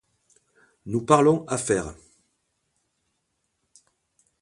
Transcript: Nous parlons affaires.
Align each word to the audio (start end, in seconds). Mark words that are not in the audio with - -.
Nous 0.87 1.01
parlons 1.03 1.45
affaires. 1.47 1.93